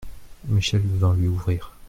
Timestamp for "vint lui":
0.81-1.27